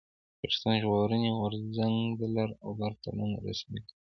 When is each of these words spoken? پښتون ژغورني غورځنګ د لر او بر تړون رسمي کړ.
پښتون 0.39 0.73
ژغورني 0.81 1.29
غورځنګ 1.37 1.97
د 2.19 2.21
لر 2.35 2.49
او 2.63 2.69
بر 2.79 2.91
تړون 3.03 3.31
رسمي 3.45 3.79
کړ. 3.85 3.93